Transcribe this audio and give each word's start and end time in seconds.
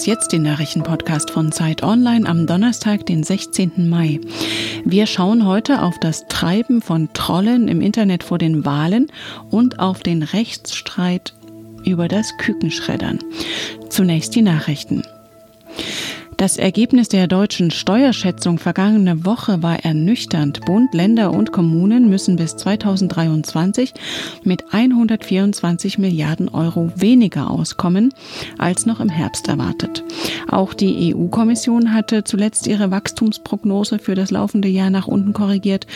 Was 0.00 0.06
jetzt, 0.06 0.32
den 0.32 0.44
Nachrichtenpodcast 0.44 1.30
von 1.30 1.52
Zeit 1.52 1.82
Online 1.82 2.26
am 2.26 2.46
Donnerstag, 2.46 3.04
den 3.04 3.22
16. 3.22 3.90
Mai. 3.90 4.18
Wir 4.82 5.04
schauen 5.04 5.44
heute 5.44 5.82
auf 5.82 6.00
das 6.00 6.26
Treiben 6.26 6.80
von 6.80 7.12
Trollen 7.12 7.68
im 7.68 7.82
Internet 7.82 8.24
vor 8.24 8.38
den 8.38 8.64
Wahlen 8.64 9.12
und 9.50 9.78
auf 9.78 10.00
den 10.00 10.22
Rechtsstreit 10.22 11.34
über 11.84 12.08
das 12.08 12.34
Kükenschreddern. 12.38 13.18
Zunächst 13.90 14.34
die 14.34 14.40
Nachrichten. 14.40 15.02
Das 16.40 16.56
Ergebnis 16.56 17.10
der 17.10 17.26
deutschen 17.26 17.70
Steuerschätzung 17.70 18.56
vergangene 18.56 19.26
Woche 19.26 19.62
war 19.62 19.84
ernüchternd. 19.84 20.64
Bund, 20.64 20.94
Länder 20.94 21.34
und 21.34 21.52
Kommunen 21.52 22.08
müssen 22.08 22.36
bis 22.36 22.56
2023 22.56 23.92
mit 24.42 24.72
124 24.72 25.98
Milliarden 25.98 26.48
Euro 26.48 26.90
weniger 26.96 27.50
auskommen 27.50 28.14
als 28.56 28.86
noch 28.86 29.00
im 29.00 29.10
Herbst 29.10 29.48
erwartet. 29.48 30.02
Auch 30.48 30.72
die 30.72 31.14
EU-Kommission 31.14 31.92
hatte 31.92 32.24
zuletzt 32.24 32.66
ihre 32.66 32.90
Wachstumsprognose 32.90 33.98
für 33.98 34.14
das 34.14 34.30
laufende 34.30 34.68
Jahr 34.68 34.88
nach 34.88 35.08
unten 35.08 35.34
korrigiert. 35.34 35.86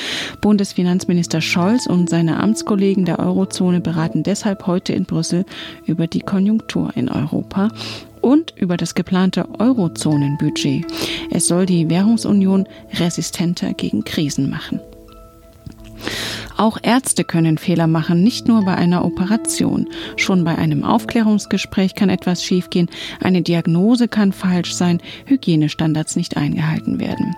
Bundesfinanzminister 0.42 1.40
Scholz 1.40 1.86
und 1.86 2.10
seine 2.10 2.38
Amtskollegen 2.38 3.06
der 3.06 3.18
Eurozone 3.18 3.80
beraten 3.80 4.22
deshalb 4.22 4.66
heute 4.66 4.92
in 4.92 5.06
Brüssel 5.06 5.46
über 5.86 6.06
die 6.06 6.20
Konjunktur 6.20 6.90
in 6.96 7.08
Europa 7.08 7.70
und 8.24 8.54
über 8.56 8.78
das 8.78 8.94
geplante 8.94 9.46
Eurozonenbudget. 9.58 10.86
Es 11.30 11.46
soll 11.46 11.66
die 11.66 11.90
Währungsunion 11.90 12.66
resistenter 12.94 13.74
gegen 13.74 14.02
Krisen 14.02 14.48
machen. 14.48 14.80
Auch 16.56 16.78
Ärzte 16.82 17.24
können 17.24 17.58
Fehler 17.58 17.86
machen, 17.86 18.22
nicht 18.22 18.46
nur 18.46 18.64
bei 18.64 18.74
einer 18.74 19.04
Operation. 19.04 19.88
Schon 20.16 20.44
bei 20.44 20.56
einem 20.56 20.84
Aufklärungsgespräch 20.84 21.94
kann 21.94 22.08
etwas 22.08 22.44
schiefgehen, 22.44 22.88
eine 23.20 23.42
Diagnose 23.42 24.08
kann 24.08 24.32
falsch 24.32 24.74
sein, 24.74 25.00
Hygienestandards 25.26 26.16
nicht 26.16 26.36
eingehalten 26.36 27.00
werden. 27.00 27.34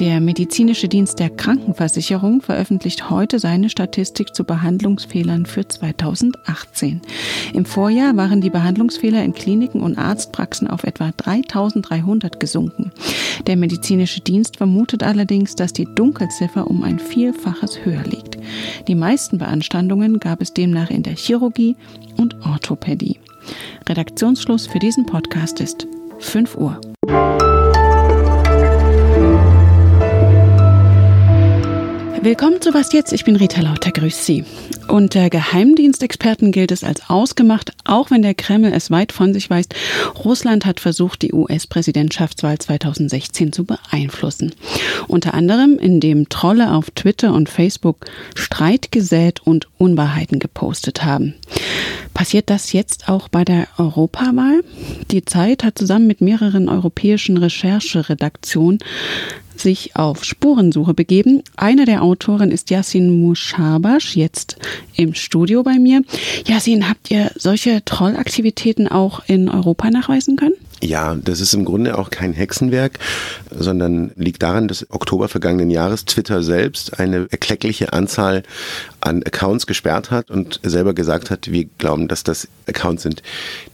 Der 0.00 0.20
medizinische 0.20 0.88
Dienst 0.88 1.18
der 1.18 1.30
Krankenversicherung 1.30 2.40
veröffentlicht 2.40 3.10
heute 3.10 3.38
seine 3.38 3.70
Statistik 3.70 4.34
zu 4.34 4.44
Behandlungsfehlern 4.44 5.46
für 5.46 5.68
2018. 5.68 7.00
Im 7.52 7.64
Vorjahr 7.64 8.16
waren 8.16 8.40
die 8.40 8.50
Behandlungsfehler 8.50 9.22
in 9.22 9.34
Kliniken 9.34 9.82
und 9.82 9.98
Arztpraxen 9.98 10.68
auf 10.68 10.84
etwa 10.84 11.12
3300 11.16 12.40
gesunken. 12.40 12.92
Der 13.46 13.56
medizinische 13.56 14.20
Dienst 14.20 14.56
vermutet 14.56 15.02
allerdings, 15.02 15.54
dass 15.54 15.72
die 15.72 15.86
Dunkelziffer 15.94 16.68
um 16.68 16.82
ein 16.82 16.98
Vielfaches 16.98 17.84
höher 17.84 18.04
liegt. 18.04 18.33
Die 18.88 18.94
meisten 18.94 19.38
Beanstandungen 19.38 20.20
gab 20.20 20.40
es 20.40 20.52
demnach 20.52 20.90
in 20.90 21.02
der 21.02 21.14
Chirurgie 21.14 21.76
und 22.16 22.34
Orthopädie. 22.46 23.18
Redaktionsschluss 23.88 24.66
für 24.66 24.78
diesen 24.78 25.06
Podcast 25.06 25.60
ist 25.60 25.86
5 26.20 26.56
Uhr. 26.56 26.80
Willkommen 32.24 32.62
zu 32.62 32.72
Was 32.72 32.94
jetzt? 32.94 33.12
Ich 33.12 33.24
bin 33.24 33.36
Rita 33.36 33.60
Lauter, 33.60 33.92
grüß 33.92 34.24
Sie. 34.24 34.46
Unter 34.88 35.28
Geheimdienstexperten 35.28 36.52
gilt 36.52 36.72
es 36.72 36.82
als 36.82 37.10
ausgemacht, 37.10 37.72
auch 37.84 38.10
wenn 38.10 38.22
der 38.22 38.32
Kreml 38.32 38.72
es 38.72 38.90
weit 38.90 39.12
von 39.12 39.34
sich 39.34 39.50
weist. 39.50 39.74
Russland 40.24 40.64
hat 40.64 40.80
versucht, 40.80 41.20
die 41.20 41.34
US-Präsidentschaftswahl 41.34 42.58
2016 42.58 43.52
zu 43.52 43.66
beeinflussen. 43.66 44.54
Unter 45.06 45.34
anderem, 45.34 45.78
indem 45.78 46.30
Trolle 46.30 46.72
auf 46.72 46.90
Twitter 46.92 47.34
und 47.34 47.50
Facebook 47.50 48.06
Streit 48.34 48.90
gesät 48.90 49.42
und 49.44 49.68
Unwahrheiten 49.76 50.38
gepostet 50.38 51.04
haben. 51.04 51.34
Passiert 52.14 52.48
das 52.48 52.72
jetzt 52.72 53.10
auch 53.10 53.28
bei 53.28 53.44
der 53.44 53.66
Europawahl? 53.76 54.62
Die 55.10 55.26
Zeit 55.26 55.62
hat 55.62 55.76
zusammen 55.76 56.06
mit 56.06 56.22
mehreren 56.22 56.70
europäischen 56.70 57.36
Rechercheredaktionen 57.36 58.78
sich 59.56 59.96
auf 59.96 60.24
Spurensuche 60.24 60.94
begeben. 60.94 61.42
Einer 61.56 61.84
der 61.84 62.02
Autoren 62.02 62.50
ist 62.50 62.70
Yassin 62.70 63.20
Mushabash, 63.20 64.16
jetzt 64.16 64.56
im 64.96 65.14
Studio 65.14 65.62
bei 65.62 65.78
mir. 65.78 66.02
Yassin, 66.46 66.88
habt 66.88 67.10
ihr 67.10 67.30
solche 67.36 67.84
Trollaktivitäten 67.84 68.88
auch 68.88 69.22
in 69.26 69.48
Europa 69.48 69.90
nachweisen 69.90 70.36
können? 70.36 70.54
Ja, 70.84 71.14
das 71.14 71.40
ist 71.40 71.54
im 71.54 71.64
Grunde 71.64 71.96
auch 71.96 72.10
kein 72.10 72.34
Hexenwerk, 72.34 72.98
sondern 73.50 74.10
liegt 74.16 74.42
daran, 74.42 74.68
dass 74.68 74.90
Oktober 74.90 75.28
vergangenen 75.28 75.70
Jahres 75.70 76.04
Twitter 76.04 76.42
selbst 76.42 77.00
eine 77.00 77.26
erkleckliche 77.30 77.94
Anzahl 77.94 78.42
an 79.00 79.22
Accounts 79.22 79.66
gesperrt 79.66 80.10
hat 80.10 80.30
und 80.30 80.60
selber 80.62 80.92
gesagt 80.92 81.30
hat, 81.30 81.50
wir 81.50 81.64
glauben, 81.78 82.06
dass 82.06 82.22
das 82.22 82.48
Accounts 82.68 83.02
sind, 83.02 83.22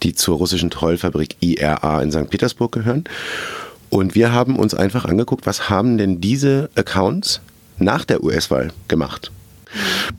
die 0.05 0.15
zur 0.15 0.37
russischen 0.37 0.71
Trollfabrik 0.71 1.35
IRA 1.41 2.01
in 2.01 2.13
St. 2.13 2.31
Petersburg 2.31 2.71
gehören. 2.71 3.05
Und 3.91 4.15
wir 4.15 4.33
haben 4.33 4.57
uns 4.57 4.73
einfach 4.75 5.05
angeguckt, 5.05 5.47
was 5.47 5.69
haben 5.69 5.99
denn 5.99 6.21
diese 6.21 6.71
Accounts 6.77 7.41
nach 7.79 8.05
der 8.05 8.23
US-Wahl 8.23 8.73
gemacht? 8.89 9.33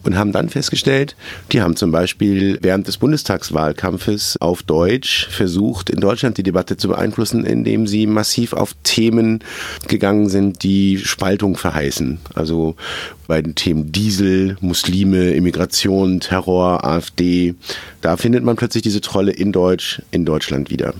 Und 0.03 0.17
haben 0.17 0.31
dann 0.31 0.47
festgestellt, 0.47 1.17
die 1.51 1.61
haben 1.61 1.75
zum 1.75 1.91
Beispiel 1.91 2.57
während 2.61 2.87
des 2.87 2.97
Bundestagswahlkampfes 2.97 4.37
auf 4.39 4.63
Deutsch 4.63 5.27
versucht, 5.29 5.89
in 5.89 5.99
Deutschland 5.99 6.37
die 6.37 6.43
Debatte 6.43 6.77
zu 6.77 6.87
beeinflussen, 6.87 7.45
indem 7.45 7.85
sie 7.85 8.07
massiv 8.07 8.53
auf 8.53 8.75
Themen 8.83 9.39
gegangen 9.89 10.29
sind, 10.29 10.63
die 10.63 10.99
Spaltung 10.99 11.57
verheißen. 11.57 12.19
Also 12.33 12.75
bei 13.27 13.41
den 13.41 13.55
Themen 13.55 13.91
Diesel, 13.91 14.57
Muslime, 14.61 15.31
Immigration, 15.31 16.21
Terror, 16.21 16.85
AfD. 16.85 17.55
Da 17.99 18.15
findet 18.15 18.45
man 18.45 18.55
plötzlich 18.55 18.83
diese 18.83 19.01
Trolle 19.01 19.33
in 19.33 19.51
Deutsch, 19.51 20.01
in 20.11 20.23
Deutschland 20.23 20.69
wieder. 20.69 20.93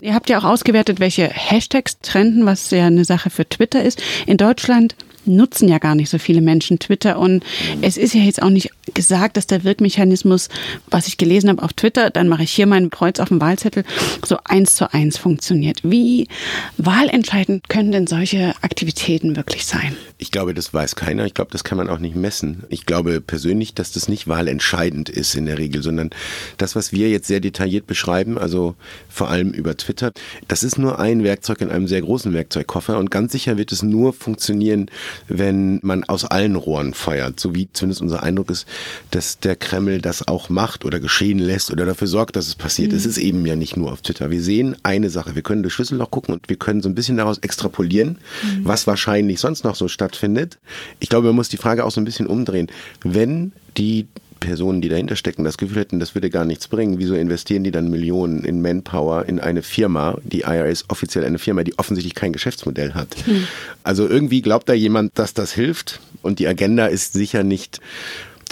Ihr 0.00 0.14
habt 0.14 0.30
ja 0.30 0.38
auch 0.38 0.44
ausgewertet, 0.44 0.98
welche 1.00 1.28
Hashtags 1.28 1.98
trenden, 2.00 2.46
was 2.46 2.70
ja 2.70 2.86
eine 2.86 3.04
Sache 3.04 3.30
für 3.30 3.48
Twitter 3.48 3.82
ist. 3.82 4.02
In 4.26 4.36
Deutschland 4.36 4.94
nutzen 5.24 5.68
ja 5.68 5.78
gar 5.78 5.94
nicht 5.94 6.10
so 6.10 6.18
viele 6.18 6.40
Menschen 6.40 6.78
Twitter 6.78 7.18
und 7.18 7.44
es 7.82 7.96
ist 7.96 8.14
ja 8.14 8.22
jetzt 8.22 8.42
auch 8.42 8.50
nicht 8.50 8.70
gesagt, 8.94 9.36
dass 9.36 9.46
der 9.46 9.64
Wirkmechanismus, 9.64 10.48
was 10.90 11.06
ich 11.06 11.16
gelesen 11.16 11.48
habe 11.48 11.62
auf 11.62 11.72
Twitter, 11.72 12.10
dann 12.10 12.28
mache 12.28 12.42
ich 12.42 12.50
hier 12.50 12.66
mein 12.66 12.90
Kreuz 12.90 13.20
auf 13.20 13.28
dem 13.28 13.40
Wahlzettel, 13.40 13.84
so 14.24 14.38
eins 14.44 14.76
zu 14.76 14.92
eins 14.92 15.18
funktioniert. 15.18 15.80
Wie 15.82 16.28
wahlentscheidend 16.76 17.68
können 17.68 17.92
denn 17.92 18.06
solche 18.06 18.54
Aktivitäten 18.62 19.36
wirklich 19.36 19.66
sein? 19.66 19.96
Ich 20.18 20.30
glaube, 20.30 20.54
das 20.54 20.74
weiß 20.74 20.96
keiner. 20.96 21.24
Ich 21.24 21.34
glaube, 21.34 21.50
das 21.50 21.64
kann 21.64 21.78
man 21.78 21.88
auch 21.88 21.98
nicht 21.98 22.16
messen. 22.16 22.64
Ich 22.68 22.84
glaube 22.84 23.20
persönlich, 23.20 23.74
dass 23.74 23.92
das 23.92 24.08
nicht 24.08 24.28
wahlentscheidend 24.28 25.08
ist 25.08 25.34
in 25.34 25.46
der 25.46 25.58
Regel, 25.58 25.82
sondern 25.82 26.10
das, 26.58 26.76
was 26.76 26.92
wir 26.92 27.08
jetzt 27.08 27.26
sehr 27.26 27.40
detailliert 27.40 27.86
beschreiben, 27.86 28.38
also 28.38 28.74
vor 29.08 29.28
allem 29.30 29.52
über 29.52 29.76
Twitter, 29.76 30.12
das 30.48 30.62
ist 30.62 30.78
nur 30.78 30.98
ein 30.98 31.24
Werkzeug 31.24 31.60
in 31.60 31.70
einem 31.70 31.86
sehr 31.86 32.02
großen 32.02 32.32
Werkzeugkoffer 32.32 32.98
und 32.98 33.10
ganz 33.10 33.32
sicher 33.32 33.56
wird 33.56 33.72
es 33.72 33.82
nur 33.82 34.12
funktionieren, 34.12 34.90
wenn 35.28 35.80
man 35.82 36.04
aus 36.04 36.24
allen 36.24 36.56
Rohren 36.56 36.94
feuert, 36.94 37.40
so 37.40 37.54
wie 37.54 37.68
zumindest 37.72 38.02
unser 38.02 38.22
Eindruck 38.22 38.50
ist, 38.50 38.66
dass 39.10 39.38
der 39.38 39.56
Kreml 39.56 40.00
das 40.00 40.26
auch 40.26 40.48
macht 40.48 40.84
oder 40.84 41.00
geschehen 41.00 41.38
lässt 41.38 41.70
oder 41.70 41.86
dafür 41.86 42.06
sorgt, 42.06 42.36
dass 42.36 42.46
es 42.46 42.54
passiert. 42.54 42.92
Mhm. 42.92 42.98
Es 42.98 43.06
ist 43.06 43.18
eben 43.18 43.44
ja 43.46 43.56
nicht 43.56 43.76
nur 43.76 43.92
auf 43.92 44.02
Twitter. 44.02 44.30
Wir 44.30 44.42
sehen 44.42 44.76
eine 44.82 45.10
Sache, 45.10 45.34
wir 45.34 45.42
können 45.42 45.62
durch 45.62 45.74
Schlüsselloch 45.74 46.10
gucken 46.10 46.34
und 46.34 46.48
wir 46.48 46.56
können 46.56 46.82
so 46.82 46.88
ein 46.88 46.94
bisschen 46.94 47.16
daraus 47.16 47.38
extrapolieren, 47.38 48.18
mhm. 48.42 48.64
was 48.64 48.86
wahrscheinlich 48.86 49.40
sonst 49.40 49.64
noch 49.64 49.74
so 49.74 49.88
stattfindet. 49.88 50.58
Ich 50.98 51.08
glaube, 51.08 51.28
man 51.28 51.36
muss 51.36 51.48
die 51.48 51.56
Frage 51.56 51.84
auch 51.84 51.90
so 51.90 52.00
ein 52.00 52.04
bisschen 52.04 52.26
umdrehen. 52.26 52.68
Wenn 53.02 53.52
die 53.76 54.08
Personen, 54.40 54.80
die 54.80 54.88
dahinter 54.88 55.16
stecken, 55.16 55.44
das 55.44 55.58
Gefühl 55.58 55.78
hätten, 55.78 56.00
das 56.00 56.14
würde 56.14 56.30
gar 56.30 56.44
nichts 56.44 56.66
bringen, 56.66 56.98
wieso 56.98 57.14
investieren 57.14 57.62
die 57.62 57.70
dann 57.70 57.90
Millionen 57.90 58.44
in 58.44 58.62
Manpower 58.62 59.26
in 59.26 59.38
eine 59.38 59.62
Firma, 59.62 60.18
die 60.24 60.40
IRA 60.40 60.66
ist 60.66 60.86
offiziell 60.88 61.24
eine 61.24 61.38
Firma, 61.38 61.62
die 61.62 61.78
offensichtlich 61.78 62.14
kein 62.14 62.32
Geschäftsmodell 62.32 62.94
hat. 62.94 63.14
Hm. 63.26 63.46
Also 63.84 64.08
irgendwie 64.08 64.42
glaubt 64.42 64.68
da 64.68 64.72
jemand, 64.72 65.18
dass 65.18 65.34
das 65.34 65.52
hilft 65.52 66.00
und 66.22 66.38
die 66.38 66.48
Agenda 66.48 66.86
ist 66.86 67.12
sicher 67.12 67.44
nicht 67.44 67.80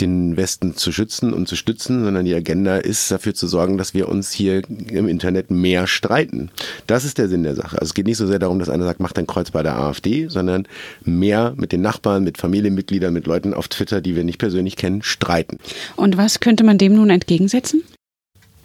den 0.01 0.37
Westen 0.37 0.77
zu 0.77 0.93
schützen 0.93 1.33
und 1.33 1.49
zu 1.49 1.57
stützen, 1.57 2.05
sondern 2.05 2.25
die 2.25 2.35
Agenda 2.35 2.77
ist 2.77 3.11
dafür 3.11 3.35
zu 3.35 3.47
sorgen, 3.47 3.79
dass 3.79 3.95
wir 3.95 4.09
uns 4.09 4.33
hier 4.33 4.63
im 4.69 5.09
Internet 5.09 5.51
mehr 5.51 5.87
streiten. 5.87 6.51
Das 6.87 7.05
ist 7.05 7.19
der 7.19 7.29
Sinn 7.29 7.43
der 7.43 7.55
Sache. 7.55 7.79
Also 7.79 7.91
es 7.91 7.95
geht 7.95 8.07
nicht 8.07 8.17
so 8.17 8.27
sehr 8.27 8.39
darum, 8.39 8.59
dass 8.59 8.69
einer 8.69 8.85
sagt, 8.85 9.01
mach 9.01 9.13
dein 9.13 9.27
Kreuz 9.27 9.51
bei 9.51 9.63
der 9.63 9.77
AfD, 9.77 10.29
sondern 10.29 10.67
mehr 11.05 11.55
mit 11.57 11.73
den 11.73 11.81
Nachbarn, 11.81 12.25
mit 12.25 12.39
Familienmitgliedern, 12.39 13.13
mit 13.13 13.27
Leuten 13.27 13.55
auf 13.55 13.69
Twitter, 13.69 14.01
die 14.01 14.17
wir 14.17 14.25
nicht 14.25 14.39
persönlich 14.39 14.77
kennen, 14.77 15.03
streiten. 15.03 15.59
Und 15.97 16.17
was 16.17 16.41
könnte 16.41 16.65
man 16.65 16.79
dem 16.79 16.95
nun 16.95 17.11
entgegensetzen? 17.11 17.83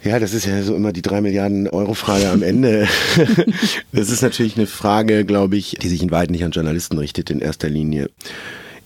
Ja, 0.04 0.18
das 0.18 0.34
ist 0.34 0.44
ja 0.44 0.62
so 0.62 0.76
immer 0.76 0.92
die 0.92 1.00
drei 1.00 1.22
Milliarden 1.22 1.66
Euro 1.66 1.94
Frage 1.94 2.28
am 2.28 2.42
Ende. 2.42 2.86
das 3.92 4.10
ist 4.10 4.20
natürlich 4.20 4.56
eine 4.56 4.66
Frage, 4.66 5.24
glaube 5.24 5.56
ich, 5.56 5.78
die 5.80 5.88
sich 5.88 6.02
in 6.02 6.10
Wahrheit 6.10 6.30
nicht 6.30 6.44
an 6.44 6.50
Journalisten 6.50 6.98
richtet 6.98 7.30
in 7.30 7.40
erster 7.40 7.70
Linie. 7.70 8.10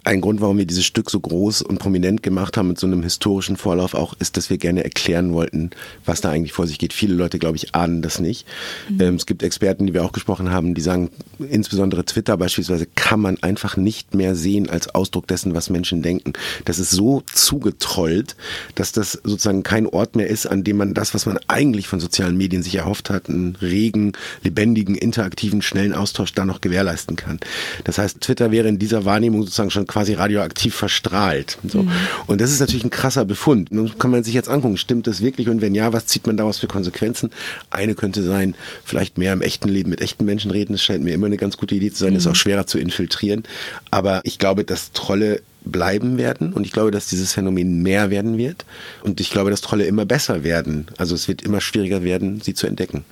Ein 0.05 0.21
Grund, 0.21 0.41
warum 0.41 0.59
wir 0.59 0.67
dieses 0.67 0.85
Stück 0.85 1.11
so 1.11 1.21
groß 1.21 1.63
und 1.63 1.79
prominent 1.79 2.23
gemacht 2.23 2.57
haben 2.57 2.69
mit 2.69 2.79
so 2.79 2.87
einem 2.87 3.03
historischen 3.03 3.57
Vorlauf 3.57 3.95
auch, 3.95 4.15
ist, 4.19 4.37
dass 4.37 4.51
wir 4.51 4.59
gerne 4.59 4.85
erklären 4.85 5.33
wollten, 5.33 5.71
was 6.05 6.21
da 6.21 6.31
eigentlich 6.31 6.53
vor 6.53 6.67
sich 6.67 6.79
geht. 6.79 6.93
Viele 6.93 7.15
Leute, 7.15 7.39
glaube 7.39 7.57
ich, 7.57 7.75
ahnen 7.75 8.03
das 8.03 8.19
nicht. 8.19 8.47
Mhm. 8.89 9.01
Ähm, 9.01 9.15
es 9.17 9.27
gibt 9.27 9.43
Experten, 9.43 9.87
die 9.87 9.95
wir 9.95 10.05
auch 10.05 10.13
gesprochen 10.13 10.51
haben, 10.51 10.75
die 10.75 10.81
sagen, 10.81 11.11
insbesondere 11.39 12.05
Twitter 12.05 12.37
beispielsweise 12.37 12.87
kann 12.87 13.21
man 13.21 13.43
einfach 13.43 13.77
nicht 13.77 14.15
mehr 14.15 14.35
sehen 14.35 14.71
als 14.71 14.89
Ausdruck 14.95 15.27
dessen, 15.27 15.55
was 15.55 15.71
Menschen 15.71 16.03
denken. 16.03 16.33
Das 16.65 16.79
ist 16.79 16.91
so 16.91 17.23
zugetrollt, 17.33 18.37
dass 18.75 18.93
das 18.93 19.13
sozusagen 19.13 19.63
kein 19.63 19.87
Ort 19.87 20.17
mehr 20.17 20.29
ist, 20.29 20.47
an 20.47 20.65
dem 20.65 20.79
man 20.79 20.95
das, 20.95 21.15
was 21.15 21.27
man 21.27 21.39
eigentlich 21.49 21.89
von 21.89 22.01
sozialen 22.01 22.37
Medien 22.37 22.63
sich 22.63 22.75
erhofft 22.77 23.11
hat, 23.11 23.29
einen 23.29 23.57
regen, 23.61 24.13
lebendigen, 24.43 24.95
interaktiven, 24.95 25.63
schnellen 25.63 25.93
Austausch 25.93 26.33
da 26.33 26.45
noch 26.45 26.61
gewährleisten 26.61 27.17
kann. 27.17 27.39
Das 27.85 27.99
heißt, 27.99 28.21
Twitter 28.21 28.51
wäre 28.51 28.69
in 28.69 28.79
dieser 28.79 29.05
Wahrnehmung 29.05 29.43
sozusagen 29.43 29.71
schon 29.71 29.87
quasi 29.87 29.98
radioaktiv 30.07 30.75
verstrahlt. 30.75 31.59
So. 31.67 31.83
Mhm. 31.83 31.91
Und 32.27 32.41
das 32.41 32.51
ist 32.51 32.61
natürlich 32.61 32.85
ein 32.85 32.91
krasser 32.91 33.25
Befund. 33.25 33.73
Nun 33.73 33.99
kann 33.99 34.11
man 34.11 34.25
sich 34.25 34.35
jetzt 34.35 34.49
angucken, 34.49 34.77
stimmt 34.77 35.07
das 35.07 35.21
wirklich? 35.21 35.49
Und 35.49 35.61
wenn 35.61 35.75
ja, 35.75 35.93
was 35.93 36.07
zieht 36.07 36.27
man 36.27 36.37
daraus 36.37 36.59
für 36.59 36.67
Konsequenzen? 36.67 37.31
Eine 37.71 37.95
könnte 37.95 38.23
sein, 38.23 38.55
vielleicht 38.85 39.19
mehr 39.19 39.33
im 39.33 39.43
echten 39.43 39.69
Leben 39.69 39.91
mit 39.91 40.01
echten 40.01 40.25
Menschen 40.25 40.51
reden. 40.51 40.73
Das 40.73 40.83
scheint 40.83 41.05
mir 41.05 41.15
immer 41.15 41.27
eine 41.27 41.37
ganz 41.37 41.57
gute 41.57 41.75
Idee 41.75 41.91
zu 41.91 41.99
sein. 41.99 42.11
Mhm. 42.11 42.19
Ist 42.19 42.27
auch 42.27 42.35
schwerer 42.35 42.67
zu 42.67 42.79
infiltrieren. 42.79 43.45
Aber 43.91 44.21
ich 44.25 44.39
glaube, 44.39 44.65
dass 44.65 44.93
Trolle 44.93 45.43
bleiben 45.65 46.19
werden 46.19 46.53
und 46.53 46.65
ich 46.65 46.73
glaube, 46.73 46.91
dass 46.91 47.09
dieses 47.09 47.33
Phänomen 47.33 47.83
mehr 47.83 48.11
werden 48.11 48.39
wird 48.39 48.65
und 49.03 49.21
ich 49.21 49.31
glaube, 49.31 49.51
dass 49.51 49.61
Trolle 49.61 49.85
immer 49.85 50.07
besser 50.07 50.43
werden. 50.43 50.87
Also 50.97 51.15
es 51.15 51.29
wird 51.29 51.43
immer 51.43 51.61
schwieriger 51.61 52.03
werden, 52.03 52.41
sie 52.41 52.55
zu 52.55 52.67
entdecken. 52.67 53.05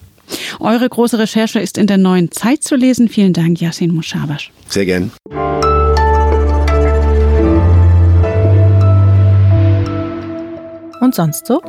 Eure 0.59 0.89
große 0.89 1.19
Recherche 1.19 1.61
ist 1.61 1.79
in 1.79 1.87
der 1.87 1.99
neuen 1.99 2.33
Zeit 2.33 2.65
zu 2.65 2.75
lesen. 2.75 3.09
Vielen 3.09 3.33
Dank, 3.33 3.61
Yasin 3.61 3.95
Mushabash. 3.95 4.51
Sehr 4.69 4.87
gern. 4.87 5.13
Und 11.01 11.15
sonst 11.15 11.47
so? 11.47 11.61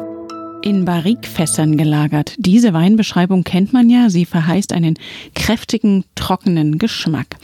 In 0.61 0.85
Barrikfässern 0.85 1.77
gelagert. 1.77 2.33
Diese 2.37 2.73
Weinbeschreibung 2.73 3.43
kennt 3.43 3.73
man 3.73 3.89
ja. 3.89 4.09
Sie 4.09 4.25
verheißt 4.25 4.73
einen 4.73 4.97
kräftigen, 5.35 6.05
trockenen 6.15 6.77
Geschmack. 6.77 7.37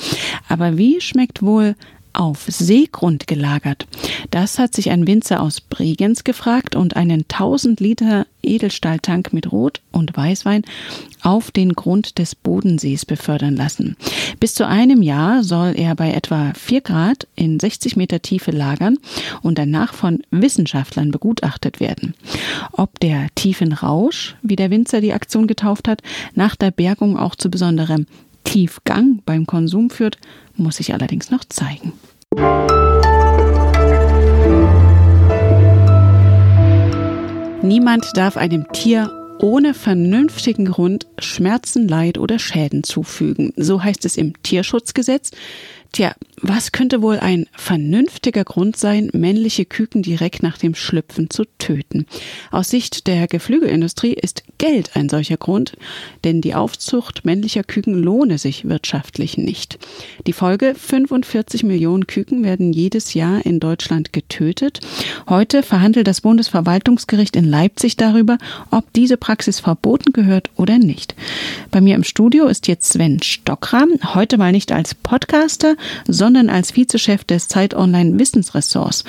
Aber 0.47 0.77
wie 0.77 1.01
schmeckt 1.01 1.41
wohl 1.41 1.75
auf 2.13 2.45
Seegrund 2.47 3.27
gelagert. 3.27 3.87
Das 4.31 4.59
hat 4.59 4.73
sich 4.73 4.89
ein 4.89 5.07
Winzer 5.07 5.41
aus 5.41 5.61
Bregenz 5.61 6.23
gefragt 6.23 6.75
und 6.75 6.95
einen 6.95 7.21
1000 7.21 7.79
Liter 7.79 8.25
Edelstahltank 8.41 9.33
mit 9.33 9.51
Rot- 9.51 9.81
und 9.91 10.15
Weißwein 10.15 10.63
auf 11.21 11.51
den 11.51 11.73
Grund 11.73 12.17
des 12.19 12.35
Bodensees 12.35 13.05
befördern 13.05 13.55
lassen. 13.55 13.95
Bis 14.39 14.53
zu 14.53 14.67
einem 14.67 15.01
Jahr 15.01 15.43
soll 15.43 15.73
er 15.77 15.95
bei 15.95 16.11
etwa 16.11 16.53
4 16.53 16.81
Grad 16.81 17.27
in 17.35 17.59
60 17.59 17.95
Meter 17.95 18.21
Tiefe 18.21 18.51
lagern 18.51 18.97
und 19.41 19.57
danach 19.57 19.93
von 19.93 20.21
Wissenschaftlern 20.31 21.11
begutachtet 21.11 21.79
werden. 21.79 22.13
Ob 22.71 22.99
der 22.99 23.27
tiefen 23.35 23.73
Rausch, 23.73 24.35
wie 24.41 24.55
der 24.55 24.69
Winzer 24.69 25.01
die 25.01 25.13
Aktion 25.13 25.47
getauft 25.47 25.87
hat, 25.87 26.01
nach 26.35 26.55
der 26.55 26.71
Bergung 26.71 27.17
auch 27.17 27.35
zu 27.35 27.49
besonderem 27.49 28.05
Tiefgang 28.43 29.21
beim 29.25 29.47
Konsum 29.47 29.89
führt, 29.89 30.17
muss 30.55 30.77
sich 30.77 30.93
allerdings 30.93 31.31
noch 31.31 31.45
zeigen. 31.45 31.93
Niemand 37.63 38.17
darf 38.17 38.35
einem 38.35 38.69
Tier 38.73 39.09
ohne 39.39 39.73
vernünftigen 39.73 40.65
Grund 40.65 41.07
Schmerzen, 41.17 41.87
Leid 41.87 42.17
oder 42.17 42.37
Schäden 42.37 42.83
zufügen. 42.83 43.53
So 43.55 43.81
heißt 43.81 44.03
es 44.03 44.17
im 44.17 44.33
Tierschutzgesetz. 44.43 45.31
Tja, 45.93 46.13
was 46.45 46.73
könnte 46.73 47.01
wohl 47.01 47.19
ein 47.19 47.45
vernünftiger 47.53 48.43
Grund 48.43 48.75
sein, 48.75 49.09
männliche 49.13 49.63
Küken 49.63 50.03
direkt 50.03 50.43
nach 50.43 50.57
dem 50.57 50.75
Schlüpfen 50.75 51.29
zu 51.29 51.45
töten? 51.57 52.05
Aus 52.51 52.69
Sicht 52.69 53.07
der 53.07 53.27
Geflügelindustrie 53.27 54.13
ist 54.13 54.43
Geld 54.57 54.97
ein 54.97 55.07
solcher 55.07 55.37
Grund, 55.37 55.77
denn 56.25 56.41
die 56.41 56.53
Aufzucht 56.53 57.23
männlicher 57.23 57.63
Küken 57.63 57.93
lohne 57.93 58.37
sich 58.37 58.67
wirtschaftlich 58.67 59.37
nicht. 59.37 59.79
Die 60.27 60.33
Folge 60.33 60.75
45 60.75 61.63
Millionen 61.63 62.07
Küken 62.07 62.43
werden 62.43 62.73
jedes 62.73 63.13
Jahr 63.13 63.45
in 63.45 63.61
Deutschland 63.61 64.11
getötet. 64.11 64.81
Heute 65.29 65.63
verhandelt 65.63 66.07
das 66.07 66.19
Bundesverwaltungsgericht 66.19 67.37
in 67.37 67.45
Leipzig 67.45 67.95
darüber, 67.95 68.37
ob 68.69 68.91
diese 68.91 69.15
Praxis 69.15 69.61
verboten 69.61 70.11
gehört 70.11 70.49
oder 70.57 70.77
nicht. 70.77 71.15
Bei 71.71 71.79
mir 71.79 71.95
im 71.95 72.03
Studio 72.03 72.47
ist 72.47 72.67
jetzt 72.67 72.91
Sven 72.91 73.23
Stockram, 73.23 73.91
heute 74.13 74.37
mal 74.37 74.51
nicht 74.51 74.73
als 74.73 74.93
Podcaster, 74.93 75.77
sondern 76.05 76.32
als 76.49 76.75
Vizechef 76.75 77.23
des 77.23 77.47
Zeit 77.47 77.73
Online 77.73 78.19
Wissensressorts. 78.19 79.03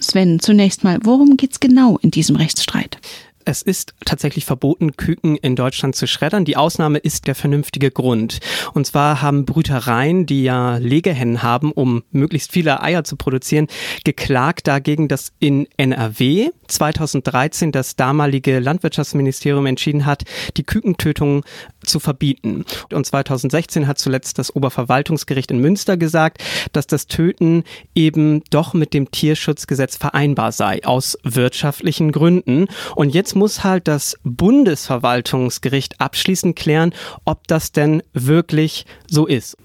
Sven, 0.00 0.40
zunächst 0.40 0.84
mal, 0.84 0.98
worum 1.02 1.36
geht 1.36 1.52
es 1.52 1.60
genau 1.60 1.98
in 1.98 2.10
diesem 2.10 2.36
Rechtsstreit? 2.36 2.98
Es 3.46 3.62
ist 3.62 3.94
tatsächlich 4.04 4.44
verboten, 4.44 4.96
Küken 4.96 5.36
in 5.36 5.56
Deutschland 5.56 5.96
zu 5.96 6.06
schreddern. 6.06 6.44
Die 6.44 6.56
Ausnahme 6.56 6.98
ist 6.98 7.26
der 7.26 7.34
vernünftige 7.34 7.90
Grund. 7.90 8.38
Und 8.74 8.86
zwar 8.86 9.22
haben 9.22 9.46
Brütereien, 9.46 10.26
die 10.26 10.44
ja 10.44 10.76
Legehennen 10.76 11.42
haben, 11.42 11.72
um 11.72 12.02
möglichst 12.12 12.52
viele 12.52 12.82
Eier 12.82 13.02
zu 13.02 13.16
produzieren, 13.16 13.66
geklagt 14.04 14.68
dagegen, 14.68 15.08
dass 15.08 15.32
in 15.38 15.66
NRW 15.78 16.50
2013 16.68 17.72
das 17.72 17.96
damalige 17.96 18.58
Landwirtschaftsministerium 18.58 19.66
entschieden 19.66 20.04
hat, 20.04 20.24
die 20.56 20.64
Kükentötung 20.64 21.44
zu 21.84 22.00
verbieten. 22.00 22.64
Und 22.92 23.06
2016 23.06 23.86
hat 23.86 23.98
zuletzt 23.98 24.38
das 24.38 24.54
Oberverwaltungsgericht 24.54 25.50
in 25.50 25.60
Münster 25.60 25.96
gesagt, 25.96 26.42
dass 26.72 26.86
das 26.86 27.06
Töten 27.06 27.64
eben 27.94 28.42
doch 28.50 28.74
mit 28.74 28.94
dem 28.94 29.10
Tierschutzgesetz 29.10 29.96
vereinbar 29.96 30.52
sei, 30.52 30.84
aus 30.84 31.18
wirtschaftlichen 31.22 32.12
Gründen. 32.12 32.66
Und 32.94 33.14
jetzt 33.14 33.34
muss 33.34 33.64
halt 33.64 33.88
das 33.88 34.16
Bundesverwaltungsgericht 34.24 36.00
abschließend 36.00 36.56
klären, 36.56 36.94
ob 37.24 37.46
das 37.48 37.72
denn 37.72 38.02
wirklich 38.12 38.86
so 39.08 39.26
ist. 39.26 39.56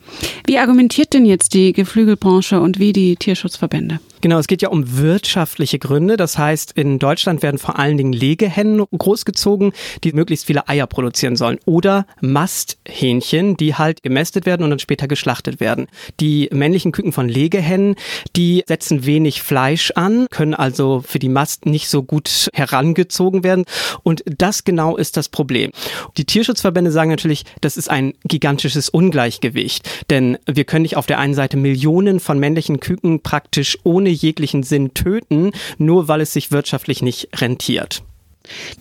Wie 0.46 0.58
argumentiert 0.58 1.14
denn 1.14 1.26
jetzt 1.26 1.54
die 1.54 1.74
Geflügelbranche 1.74 2.60
und 2.60 2.80
wie 2.80 2.94
die 2.94 3.16
Tierschutzverbände? 3.16 4.00
Genau, 4.26 4.40
es 4.40 4.48
geht 4.48 4.64
ja 4.64 4.70
um 4.70 4.98
wirtschaftliche 4.98 5.78
Gründe. 5.78 6.18
Das 6.18 6.40
heißt, 6.40 6.72
in 6.72 6.98
Deutschland 6.98 7.44
werden 7.44 7.60
vor 7.60 7.78
allen 7.78 7.96
Dingen 7.96 8.12
Legehennen 8.12 8.84
großgezogen, 8.98 9.72
die 10.04 10.14
möglichst 10.14 10.48
viele 10.48 10.68
Eier 10.68 10.88
produzieren 10.88 11.36
sollen. 11.36 11.60
Oder 11.66 12.08
Masthähnchen, 12.22 13.56
die 13.56 13.76
halt 13.76 14.02
gemästet 14.02 14.48
werden 14.48 14.64
und 14.64 14.72
dann 14.72 14.80
später 14.80 15.08
geschlachtet 15.08 15.60
werden. 15.60 15.86
Die 16.20 16.50
männlichen 16.52 16.92
Küken 16.92 17.12
von 17.12 17.30
Legehennen, 17.30 17.98
die 18.36 18.64
setzen 18.66 19.06
wenig 19.06 19.44
Fleisch 19.44 19.92
an, 19.92 20.26
können 20.32 20.56
also 20.56 21.04
für 21.06 21.20
die 21.20 21.30
Mast 21.30 21.68
nicht 21.68 21.88
so 21.88 22.02
gut 22.02 22.50
herangezogen 22.56 23.44
werden. 23.44 23.66
Und 24.02 24.24
das 24.26 24.64
genau 24.64 24.98
ist 24.98 25.18
das 25.18 25.30
Problem. 25.30 25.70
Die 26.18 26.26
Tierschutzverbände 26.26 26.90
sagen 26.90 27.12
natürlich, 27.12 27.44
das 27.62 27.78
ist 27.78 27.92
ein 27.92 28.14
gigantisches 28.24 28.90
Ungleichgewicht. 28.90 29.88
Denn 30.10 30.40
wir 30.48 30.64
können 30.64 30.82
nicht 30.82 30.98
auf 30.98 31.06
der 31.06 31.20
einen 31.20 31.36
Seite 31.36 31.58
Millionen 31.58 32.20
von 32.20 32.40
männlichen 32.40 32.80
Küken 32.80 33.22
praktisch 33.22 33.78
ohne 33.84 34.15
jeglichen 34.16 34.64
Sinn 34.64 34.94
töten, 34.94 35.52
nur 35.78 36.08
weil 36.08 36.22
es 36.22 36.34
sich 36.34 36.52
wirtschaftlich 36.52 37.02
nicht 37.02 37.30
rentiert. 37.40 38.04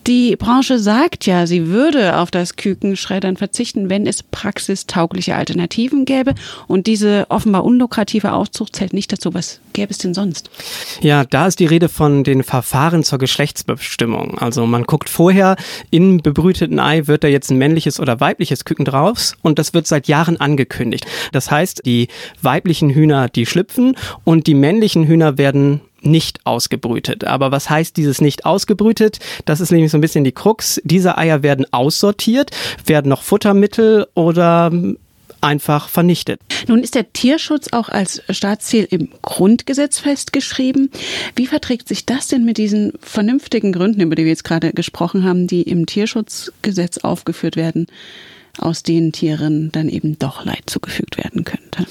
Die 0.07 0.37
Branche 0.37 0.79
sagt 0.79 1.27
ja, 1.27 1.47
sie 1.47 1.69
würde 1.69 2.19
auf 2.19 2.31
das 2.31 2.57
Kükenschreddern 2.57 3.37
verzichten, 3.37 3.91
wenn 3.91 4.07
es 4.07 4.23
praxistaugliche 4.23 5.35
Alternativen 5.35 6.05
gäbe. 6.05 6.35
Und 6.67 6.87
diese 6.87 7.27
offenbar 7.29 7.65
unlukrative 7.65 8.33
Auszucht 8.33 8.77
zählt 8.77 8.93
nicht 8.93 9.13
dazu. 9.13 9.35
Was 9.35 9.61
gäbe 9.73 9.91
es 9.91 9.99
denn 9.99 10.15
sonst? 10.15 10.51
Ja, 11.01 11.25
da 11.25 11.47
ist 11.47 11.61
die 11.61 11.67
Rede 11.67 11.89
von 11.89 12.25
den 12.25 12.43
Verfahren 12.43 13.05
zur 13.05 13.19
Geschlechtsbestimmung. 13.19 14.39
Also 14.39 14.67
man 14.67 14.85
guckt 14.85 15.09
vorher, 15.09 15.57
in 15.91 16.23
bebrüteten 16.23 16.79
Ei 16.79 17.07
wird 17.07 17.25
da 17.25 17.29
jetzt 17.29 17.51
ein 17.51 17.59
männliches 17.59 18.01
oder 18.01 18.21
weibliches 18.21 18.65
Küken 18.65 18.85
draus. 18.85 19.37
Und 19.43 19.59
das 19.59 19.75
wird 19.75 19.87
seit 19.87 20.09
Jahren 20.09 20.39
angekündigt. 20.39 21.07
Das 21.33 21.51
heißt, 21.51 21.83
die 21.87 22.09
weiblichen 22.43 22.91
Hühner, 22.91 23.29
die 23.29 23.47
schlüpfen 23.47 23.97
und 24.25 24.47
die 24.47 24.55
männlichen 24.55 25.07
Hühner 25.07 25.39
werden 25.39 25.81
nicht 26.07 26.45
ausgebrütet. 26.45 27.25
Aber 27.25 27.53
was 27.53 27.71
heißt 27.71 27.97
dieses 27.97 28.21
nicht 28.21 28.45
ausgebrütet? 28.45 29.19
Das 29.45 29.61
ist 29.61 29.71
nämlich 29.71 29.91
so 29.91 29.99
ein 29.99 30.03
bisschen 30.03 30.25
die 30.25 30.33
Krux. 30.33 30.81
Diese 30.85 31.19
Eier 31.19 31.43
werden 31.43 31.67
aussortiert, 31.73 32.51
werden 32.87 33.09
noch 33.09 33.23
Futtermittel 33.23 34.07
oder 34.15 34.71
einfach 35.45 35.89
vernichtet. 35.89 36.41
Nun 36.67 36.83
ist 36.83 36.95
der 36.95 37.13
Tierschutz 37.13 37.69
auch 37.73 37.91
als 37.91 38.23
Staatsziel 38.31 38.89
im 38.91 39.11
Grundgesetz 39.23 39.99
festgeschrieben. 39.99 40.91
Wie 41.37 41.47
verträgt 41.47 41.87
sich 41.87 42.07
das 42.07 42.29
denn 42.29 42.45
mit 42.45 42.57
diesen 42.57 42.93
vernünftigen 43.01 43.73
Gründen, 43.73 44.01
über 44.01 44.15
die 44.15 44.25
wir 44.25 44.31
jetzt 44.31 44.45
gerade 44.45 44.73
gesprochen 44.73 45.25
haben, 45.25 45.47
die 45.47 45.63
im 45.63 45.87
Tierschutzgesetz 45.87 46.99
aufgeführt 46.99 47.57
werden, 47.57 47.87
aus 48.59 48.83
denen 48.83 49.13
Tieren 49.13 49.71
dann 49.71 49.89
eben 49.89 50.19
doch 50.19 50.45
Leid 50.45 50.63
zugefügt 50.67 51.19
werden 51.19 51.45
könnte? 51.45 51.87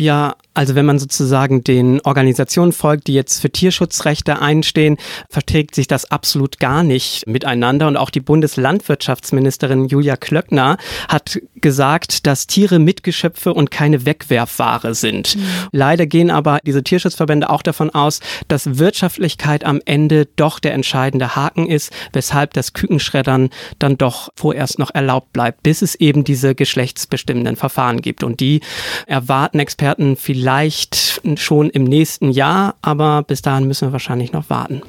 Ja, 0.00 0.34
also 0.54 0.74
wenn 0.74 0.86
man 0.86 0.98
sozusagen 0.98 1.62
den 1.62 2.00
Organisationen 2.00 2.72
folgt, 2.72 3.06
die 3.06 3.14
jetzt 3.14 3.40
für 3.40 3.50
Tierschutzrechte 3.50 4.40
einstehen, 4.40 4.96
verträgt 5.28 5.74
sich 5.74 5.86
das 5.86 6.10
absolut 6.10 6.58
gar 6.58 6.82
nicht 6.82 7.26
miteinander. 7.26 7.86
Und 7.86 7.96
auch 7.96 8.10
die 8.10 8.20
Bundeslandwirtschaftsministerin 8.20 9.86
Julia 9.86 10.16
Klöckner 10.16 10.76
hat 11.08 11.38
gesagt, 11.56 12.26
dass 12.26 12.46
Tiere 12.46 12.78
Mitgeschöpfe 12.78 13.54
und 13.54 13.70
keine 13.70 14.06
Wegwerfware 14.06 14.94
sind. 14.94 15.36
Mhm. 15.36 15.42
Leider 15.72 16.06
gehen 16.06 16.30
aber 16.30 16.58
diese 16.64 16.82
Tierschutzverbände 16.82 17.48
auch 17.48 17.62
davon 17.62 17.90
aus, 17.90 18.20
dass 18.48 18.78
Wirtschaftlichkeit 18.78 19.64
am 19.64 19.80
Ende 19.84 20.26
doch 20.36 20.58
der 20.58 20.74
entscheidende 20.74 21.36
Haken 21.36 21.66
ist, 21.68 21.92
weshalb 22.12 22.54
das 22.54 22.72
Kükenschreddern 22.72 23.50
dann 23.78 23.98
doch 23.98 24.30
vorerst 24.34 24.78
noch 24.78 24.94
erlaubt 24.94 25.32
bleibt, 25.32 25.62
bis 25.62 25.82
es 25.82 25.94
eben 25.94 26.24
diese 26.24 26.54
geschlechtsbestimmenden 26.54 27.56
Verfahren 27.56 28.00
gibt. 28.00 28.24
Und 28.24 28.40
die 28.40 28.60
erwarten 29.06 29.60
Experten 29.60 29.89
vielleicht 30.16 31.20
schon 31.36 31.70
im 31.70 31.84
nächsten 31.84 32.30
Jahr, 32.30 32.74
aber 32.82 33.22
bis 33.22 33.42
dahin 33.42 33.66
müssen 33.66 33.88
wir 33.88 33.92
wahrscheinlich 33.92 34.32
noch 34.32 34.50
warten. 34.50 34.82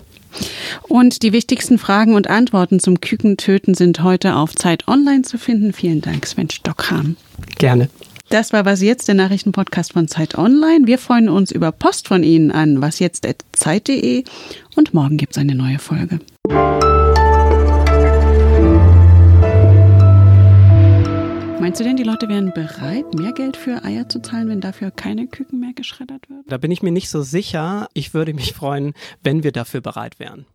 Und 0.88 1.24
die 1.24 1.34
wichtigsten 1.34 1.78
Fragen 1.78 2.16
und 2.16 2.30
Antworten 2.30 2.80
zum 2.80 3.02
Kükentöten 3.02 3.74
sind 3.74 4.04
heute 4.04 4.36
auf 4.36 4.56
Zeit 4.56 4.88
Online 4.88 5.24
zu 5.24 5.38
finden. 5.38 5.74
Vielen 5.74 6.02
Dank, 6.02 6.26
Sven 6.26 6.50
Stockham. 6.50 7.18
Gerne. 7.58 7.90
Das 8.30 8.54
war 8.54 8.64
Was 8.64 8.82
Jetzt, 8.82 9.10
der 9.10 9.16
Nachrichtenpodcast 9.16 9.92
von 9.92 10.08
Zeit 10.08 10.38
Online. 10.38 10.88
Wir 10.88 11.00
freuen 11.00 11.28
uns 11.28 11.52
über 11.52 11.74
Post 11.74 12.08
von 12.08 12.24
Ihnen 12.24 12.52
an 12.52 12.82
wasjetzt.zeit.de 12.82 14.24
und 14.78 14.94
morgen 14.94 15.18
gibt 15.18 15.34
es 15.34 15.38
eine 15.38 15.54
neue 15.54 15.80
Folge. 15.80 16.22
Meinst 21.62 21.80
du 21.80 21.84
denn, 21.84 21.96
die 21.96 22.02
Leute 22.02 22.28
wären 22.28 22.52
bereit, 22.54 23.14
mehr 23.14 23.34
Geld 23.34 23.56
für 23.56 23.84
Eier 23.84 24.10
zu 24.10 24.20
zahlen, 24.20 24.50
wenn 24.50 24.62
dafür 24.62 24.90
keine 24.90 25.28
Küken 25.28 25.60
mehr 25.60 25.74
geschreddert 25.74 26.28
werden? 26.28 26.44
Da 26.48 26.58
bin 26.58 26.72
ich 26.72 26.82
mir 26.82 26.92
nicht 26.92 27.08
so 27.08 27.22
sicher. 27.22 27.88
Ich 27.94 28.16
würde 28.16 28.34
mich 28.34 28.54
freuen, 28.54 28.96
wenn 29.22 29.44
wir 29.44 29.52
dafür 29.52 29.80
bereit 29.80 30.18
wären. 30.18 30.48